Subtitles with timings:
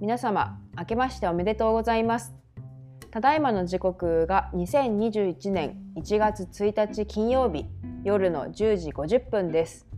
[0.00, 2.32] 皆様明けましておめでとうございます。
[3.10, 7.66] ただいまの時刻が2021年1月1日金曜日
[8.04, 9.88] 夜の10時50分です。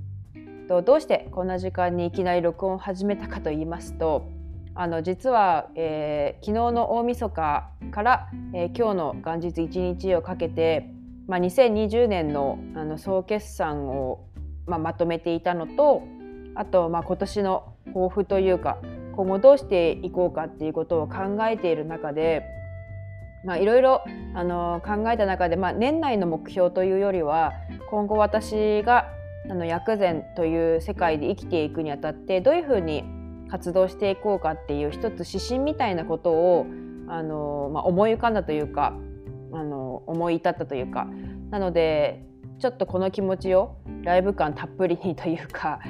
[0.68, 4.30] どうしてこんな時間にいきなり録音を始めたかと言いますと
[4.75, 10.89] あの実は、えー、昨日の大晦日から、えー、今日の元日1日をかけて、
[11.26, 14.25] まあ、2020年のあの総決算を、
[14.67, 16.04] まあ、まとめていたのと
[16.54, 18.79] あと、まあ、今年の抱負というか
[19.20, 22.42] 今後どうしていこうかっていうことを考えている中で
[23.60, 24.02] いろいろ
[24.32, 27.52] 考えた中で、まあ、年内の目標というよりは
[27.90, 29.10] 今後私が
[29.50, 33.05] あの薬膳という世界で生きていくにあたってどういうふうに
[33.50, 36.66] 活動していこうかっていう一つ指針みたいなことを
[37.08, 38.94] あの、まあ、思い浮かんだというか
[39.52, 41.08] あの思い至ったというか
[41.50, 42.24] なので
[42.58, 45.80] ちょっとこの気持ちをライブ感たっぷりにというか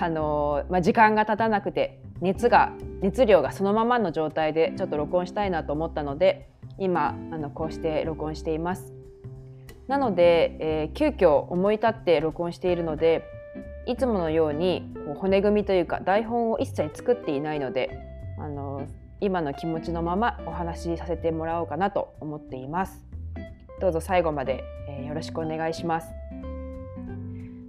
[0.00, 8.92] あの、まあ、時間が経たなくて熱が熱量がそのままの状態でちょっと録音したいなと思ったので今あのこうして録音しています。
[9.88, 13.24] なので、えー、急遽思い立って録音しているので
[13.86, 17.98] いつものようにこう骨組みというか台本を一切作っていないので
[18.38, 18.86] あの
[19.20, 23.04] 今の気持ちのままお話しさせてもらおうかなと思っています。
[23.80, 26.08] どうぞ最後まで、えー、よろしくお願いします。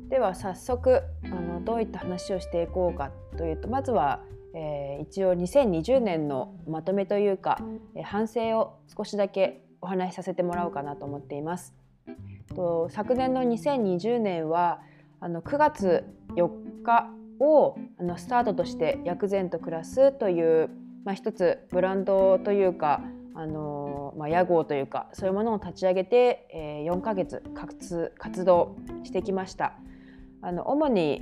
[0.09, 4.19] では早速あのどういった話をしていこうかというとまずは
[4.53, 7.59] えー、一応2020年のまとめというか、
[7.95, 11.73] えー、反省を少しだけお話しさせてもらおうかなと思っています。
[12.55, 14.81] と昨年の2020年は
[15.19, 16.03] あの9月
[16.35, 20.69] 4日をあのスタートとして薬膳と暮らすという、
[21.05, 23.01] まあ、一つブランドというか
[23.33, 29.73] あの、まあ、屋号というかそういうものを立ち上げて、えー、4ヶ月活活動してきました。
[30.43, 31.21] あの主に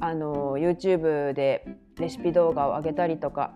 [0.00, 1.66] あの YouTube で
[1.98, 3.52] レシピ動画を上げたりとか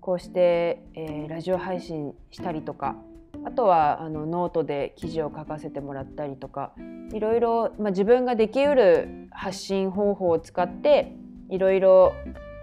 [0.00, 2.96] こうして、えー、ラジオ配信したりとか
[3.44, 6.72] あとはあのノートで記事を書かせてもらったりとか
[7.12, 11.12] いろいろ、まあ、自分ができうる発信方法を使って
[11.50, 12.14] いろいろ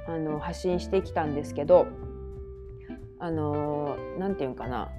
[0.07, 1.87] あの発信してきたんですけど
[3.19, 4.89] あの何て言うんかな。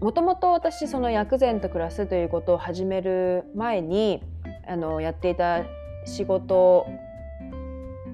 [0.00, 4.22] もともと私その薬膳と暮らすということを始める前に
[4.66, 5.62] あのやっていた
[6.06, 6.86] 仕事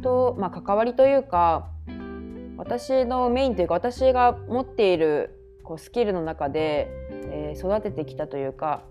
[0.00, 1.68] と、まあ、関わりというか
[2.56, 6.88] 私のメインというか私が持っているこうスキルの中で、
[7.30, 8.82] えー、育ててきたというか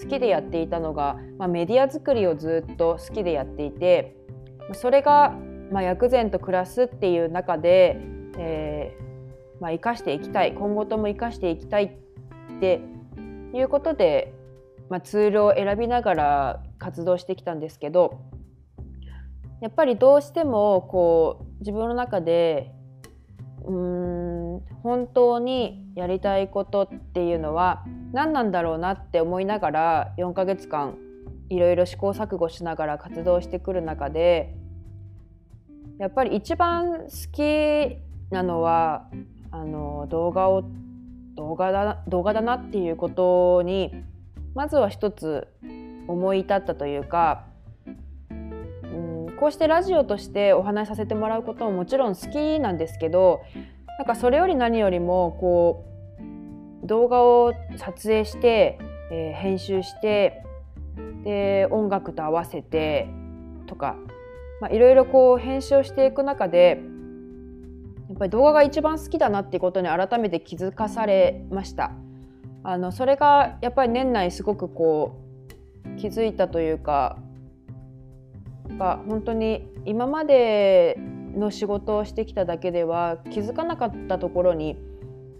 [0.00, 4.16] 好きでやっていたのが、まあ、メディア作りをずっと好きでやっていて
[4.74, 5.34] それが、
[5.70, 7.98] まあ、薬膳と暮らすっていう中で、
[8.38, 9.02] えー
[9.60, 12.80] まあ、生かしていきたい今後とも生かしていきたいって
[13.54, 14.34] いうことで、
[14.90, 18.20] まあ、ツールを選びながら活動してきたんですけど
[19.62, 22.72] やっぱりどうしてもこう自分の中で
[23.64, 30.98] うーん本当にやりたいことっていうのは何なんだろうなって思いながら4ヶ月間
[31.48, 34.56] いろいろ試行錯誤しながら活動してくる中で
[36.00, 37.98] やっぱり一番好き
[38.32, 39.08] なのは
[39.52, 40.64] あの動画を
[41.36, 43.94] 動画だ動画だなっていうことに
[44.56, 45.46] まずは一つ
[46.08, 47.51] 思い至ったというか
[49.42, 53.42] こうしてラジオとしてお話しさせてもらうことももちろん好きなんですけど
[53.98, 55.84] なんかそれより何よりもこ
[56.84, 58.78] う動画を撮影して、
[59.10, 60.44] えー、編集して
[61.24, 63.08] で音楽と合わせて
[63.66, 63.96] とか
[64.70, 66.80] いろいろこう編集をしていく中で
[68.10, 71.90] やっぱり動画が一番好きだなっていうことに改めて気づかされました。
[72.62, 75.20] あのそれがやっぱり年内すごくこ
[75.84, 77.18] う気づいたというか
[78.78, 80.96] が本当に今まで
[81.34, 84.76] の仕事をしてきただけでは気づかなかったところに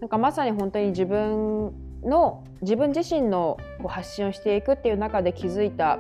[0.01, 1.73] なんかまさに本当に自分
[2.03, 5.99] の自分自身のこう発信をしていくっていう中で気づいた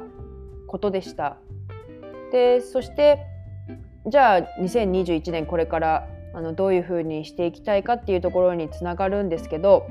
[0.67, 1.37] ことでした。
[2.33, 3.27] でそして
[4.07, 9.87] じゃあ2021年これからあのどういうふうにしていきたいかっていうところにつながるんですけど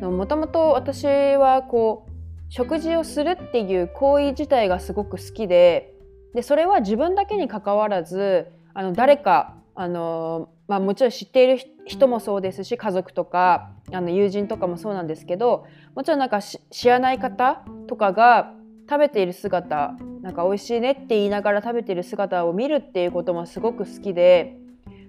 [0.00, 2.10] もともと私はこう
[2.48, 5.94] 食事をするっていう行為自体がすごく好きで
[6.34, 18.52] でそれは自分だけにかかわらずあの誰かあの、まあ、もちろん知っている人もそうですし家族とかあの友人とかもそうなんですけどもちろんなんか知らない方とかが
[18.88, 24.56] 食べている姿なんか美味しいねって言いながら食べている姿を見るっていうこともすごく好きで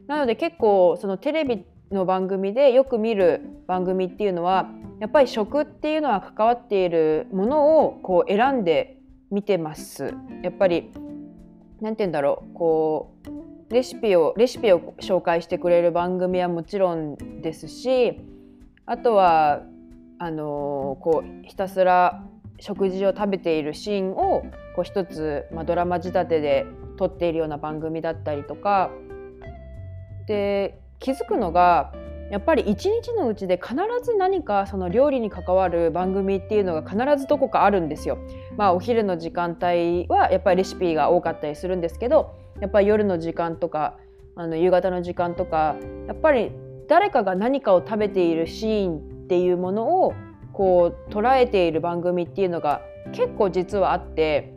[0.08, 4.70] なので結構そのテレビの番組でよく見る番組っていうのは
[5.00, 8.98] やっぱり食っていうのは関わっているものをこう選んで
[9.32, 10.14] 見てます。
[10.44, 10.92] やっぱり
[11.82, 13.16] 何て言うんだろうこ
[13.70, 18.22] うレシピをレシピを紹介してくれる番組はもちろんですし
[18.86, 19.64] あとは
[20.20, 22.24] あのこうひたすら
[22.60, 24.44] 食事を食べているシーンを
[24.76, 26.66] こう一つ、まあ、ドラマ仕立てで
[26.98, 28.92] 撮っているような番組だったりとか。
[30.28, 31.92] で気づくのが
[32.32, 38.18] やっぱり一日のうちで必ず何かその料理に関わる番組っていうのが必ずどこかあるんですよ。
[38.56, 43.98] まあお昼の時間帯はやっぱりレシピが多かったりするんですけどやっぱり夜の時間とか
[44.36, 45.76] あの夕方の時間とか
[46.08, 46.54] やっぱり
[46.88, 50.14] 誰かが何かを食べているシーンっていうものを
[50.54, 52.82] こう捉えている番組っていうのが
[53.12, 54.54] 結構実はあって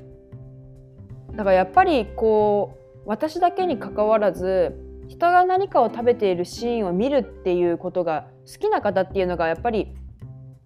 [1.32, 9.94] だからやっぱりこう私だけにかかわらず人が何かを食べているシーンを見るっていうことが好きな方っていうのがやっぱり、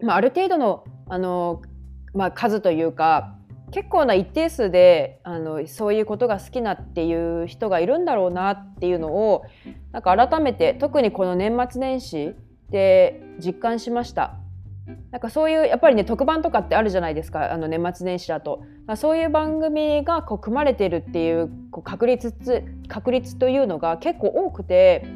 [0.02, 1.62] まあ、ある程度のあの、
[2.14, 3.34] まあ、数というか
[3.70, 9.44] 結構な一定数であのそういうことが好きなっていう人がいるんだろうなっていうのを
[9.92, 12.34] なんか改めて特にこの年末年始
[12.70, 14.37] で実感しました。
[15.10, 17.52] なんかそういうやっぱりね特番とかってあるじゃないですか。
[17.52, 18.62] あの年末年始だと。
[18.86, 22.34] まあそういう番組がこう組まれてるっていうこう確率
[22.88, 25.06] 確率というのが結構多くて。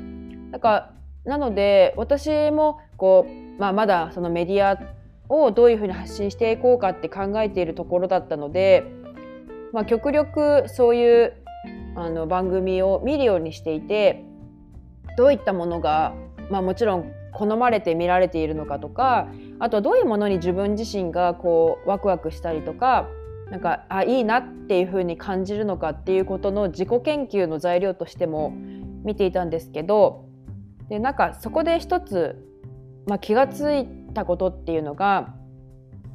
[0.53, 0.91] なんか
[1.25, 4.79] なので私もこう、まあ、まだそのメディア
[5.29, 8.85] をどういうふうに発信していこうかって考えているところだったので、
[9.73, 11.33] まあ、極力そういう
[11.97, 14.25] あの番組を見るようにしていて
[15.17, 16.15] どういったものが、
[16.51, 19.29] まあ、もちろん好まれて見られているのかとか
[19.63, 23.07] あとはどういうものに自分自身がこうワクワクしたりとか
[23.49, 28.53] なんかあいいなっていうふうに感じるのかっていうことの自己研究の材料としても
[29.05, 30.25] 見ていたんですけど
[30.89, 32.45] でなんかそこで一つ、
[33.07, 35.33] まあ、気が付いたことっていうのが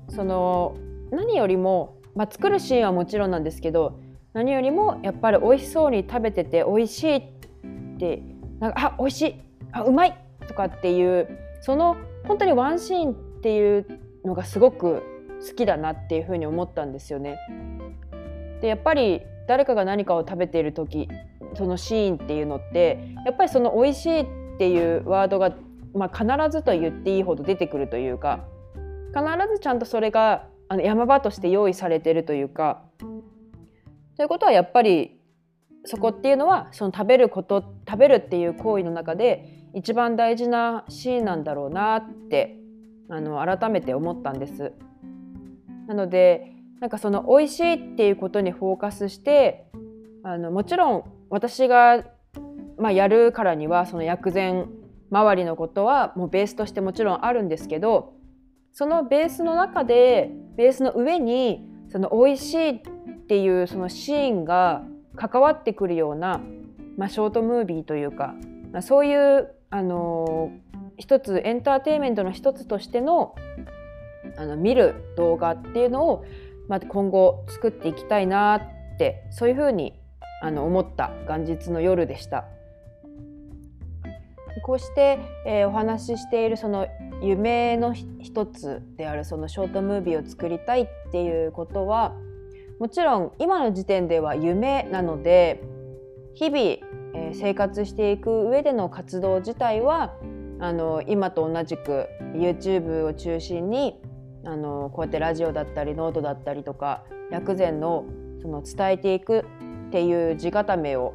[0.09, 0.75] その
[1.11, 3.97] 何よりも、まあ、作るシーンはもちろんなんですけど
[4.33, 7.23] 何よりもやっぱり美味しそうに食べてて美味しいっ
[7.97, 8.21] て
[8.59, 9.35] なんかあ美味しい
[9.71, 10.17] あうまい
[10.49, 11.29] とかっていう
[11.61, 11.95] その
[12.27, 13.85] 本当にワンシーンっていう
[14.25, 15.03] のがすごく
[15.47, 17.37] 好きだなっていうふうに思ったんですよね。
[18.61, 21.07] でやっぱり誰かが何かを食べている時
[21.55, 24.25] そのシーンっていうのってやっぱりその美味しいっ
[24.57, 25.55] ていうワードが、
[25.93, 28.45] まあ、必ずと言っていいほど出てくるというか
[29.13, 29.23] 必
[29.53, 32.81] ずちゃんとそれがあの山場として用意されてるというか
[34.17, 35.19] ということはやっぱり
[35.85, 42.56] そこっていうのはその食べること食べるっていう行為の中で一番大事なシーンなんだろうなって
[43.09, 44.73] あの改めて思ったんです。
[45.87, 49.67] なのでなんかその美味しいっていうことにフォーカスして
[50.23, 52.03] あのもちろん私が、
[52.77, 54.69] まあ、やるからにはその薬膳
[55.09, 58.13] 周りのことはもうベースとしてもちろんあるんですけど
[58.73, 62.81] そのベースの中でベースの上にその美味しいっ
[63.27, 64.83] ていうそのシーンが
[65.15, 66.41] 関わってくるような、
[66.97, 68.35] まあ、ショートムービーというか、
[68.71, 70.51] まあ、そういうあの
[70.97, 73.35] 一つエンターテインメントの一つとしての
[74.35, 76.25] あの見る動画っていうのを、
[76.67, 79.93] まあ、今後作っていきたいなってそういうふうに
[80.41, 82.45] あの思った元日の夜でした。
[84.63, 86.87] こうして、えー、お話ししているその
[87.21, 92.13] 夢の一つであるそのショートムービーを作りたいっていうことは
[92.79, 95.63] もちろん今の時点では夢なので
[96.33, 100.13] 日々、えー、生活していく上での活動自体は
[100.59, 103.99] あの今と同じく YouTube を中心に
[104.43, 108.05] あのこうやってラジオだったりノートだったりとか薬膳の
[108.41, 109.45] その伝えていく
[109.87, 111.13] っていう地固めを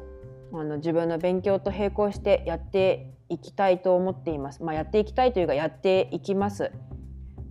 [0.53, 4.61] あの自分の勉強と並行してやっていきたいと思っています。
[4.63, 6.71] まあ、やっていきたいというかやっていきます。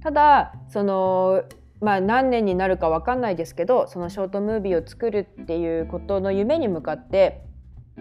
[0.01, 1.43] ただその
[1.81, 7.45] まあ、何年になるか分かんないですけどそのショートムービーを作るっていうことの夢に向かって、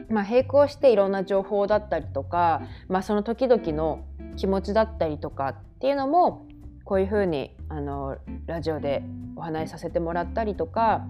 [0.09, 4.05] まあ、並行していろんな情報だったりとか、まあ、その時々の
[4.37, 6.47] 気持ちだったりとかっていうのも
[6.85, 9.03] こういうふうにあのラジオで
[9.35, 11.05] お話しさせてもらったりとか、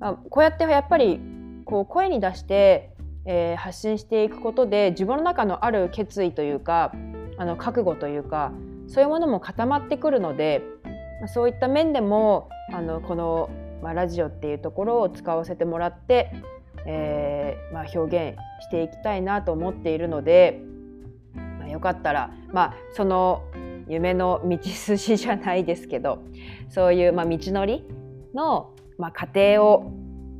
[0.00, 1.20] まあ、こうやってやっぱり
[1.64, 6.92] こう声に出して、えー、発信していくことで自分の中のある決意というか
[7.36, 8.52] あの覚悟というか
[8.88, 10.62] そういうものも固まってくるので、
[11.20, 13.50] まあ、そういった面でもあのこの、
[13.82, 16.32] まあ、ラジオっていうところを使わせてもらって、
[16.90, 20.62] えーまあ、表現していきたいなと思っているので、
[21.34, 23.44] まあ、よかったら、まあ、その
[23.88, 26.22] 夢の道筋じゃないですけど
[26.70, 27.84] そういう、まあ、道のり
[28.34, 29.92] の、まあ、過程を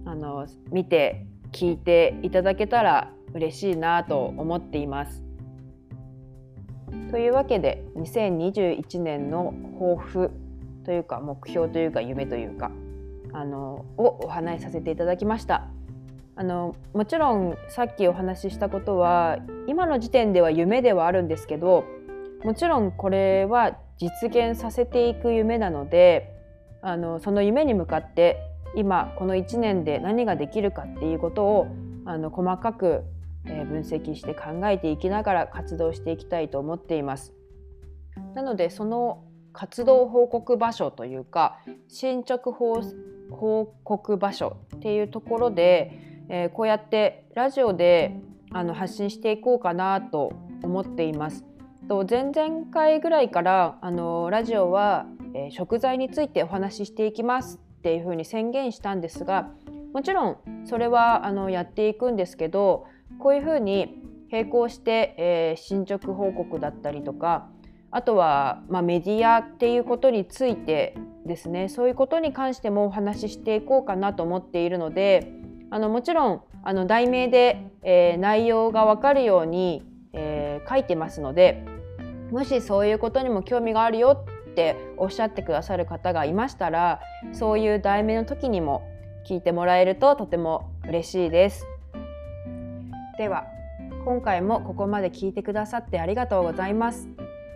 [0.07, 5.23] あの見て聞いていただけたら嬉しいなと思っています。
[7.11, 10.31] というわけで2021年の抱負
[10.85, 12.71] というか目標というか夢というか
[13.33, 15.69] あのをお話しさせていただきました。
[16.39, 21.85] あのもちろんさっきお話ししたことは今の時点では夢ではあるんですけど
[22.45, 26.33] もちろんこれは実現させていく夢なので
[26.81, 28.39] あのその夢に向かって
[28.77, 31.67] 今この1年で何ができるかっていうことを
[32.05, 33.03] あの細かく
[33.45, 37.35] 分析して考えていきながら活動していきたいと思っています。
[38.37, 42.85] なのでその活動報告場所というか進捗報
[43.83, 48.21] 告場所っていうところで、えー、こうやってラジオで
[48.51, 50.33] あの発信していこうかなと
[50.63, 51.45] 思っています。
[51.89, 59.51] と前々回ぐらいからあのラジオは、えー、食材についてお話ししていきますっていうふうに宣言したんですが
[59.95, 62.85] もちろんそれはあのやっていくんですけど
[63.19, 67.49] こういうふうに並行して、えー、進捗報告だったりとか
[67.91, 70.95] あとは、まあ、メディアっていうことについて
[71.25, 75.33] ですねそういうことに関してもお話ししていこうかなと思っているので
[75.71, 79.83] あのもちろんあの題名で、えー、内容がわかるように、
[80.13, 81.65] えー、書いてますので
[82.31, 87.01] もしそういうことにも興味があるよっておっしゃってくださる方がいましたら
[87.33, 88.83] そういう題名の時にも
[89.29, 91.67] 聞いてもらえるととても嬉しいです。
[93.19, 93.47] では
[94.05, 97.09] 今回もここまで聞いてくださってありがとうございます。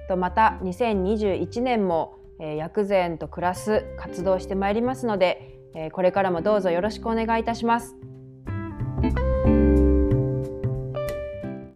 [0.08, 5.51] とまた2021年も、えー、薬膳と暮らす活動してまいりますので、
[5.92, 7.96] これからもどうぞよろしくお願いいたします。